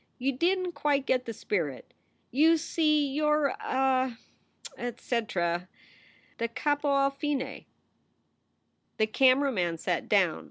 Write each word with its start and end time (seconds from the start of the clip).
You 0.17 0.31
didn 0.31 0.65
t 0.65 0.71
quite 0.71 1.05
get 1.05 1.25
the 1.25 1.31
spirit. 1.33 1.93
You 2.31 2.57
see 2.57 3.05
you 3.05 3.29
re 3.31 3.53
a" 3.59 4.17
etc., 4.75 5.69
da 6.39 6.47
capo 6.47 6.87
alfine. 6.87 7.65
The 8.97 9.05
camera 9.05 9.51
man 9.51 9.77
sat 9.77 10.09
down. 10.09 10.39